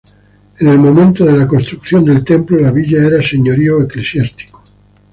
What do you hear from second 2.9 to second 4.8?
era señorío eclesiástico.